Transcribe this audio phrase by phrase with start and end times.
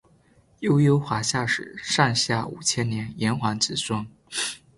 [0.61, 4.07] 悠悠华夏史上下五千年炎黄子孙